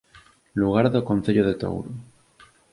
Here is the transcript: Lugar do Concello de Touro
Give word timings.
Lugar 0.59 0.85
do 0.93 1.05
Concello 1.09 1.43
de 1.45 1.55
Touro 1.61 1.91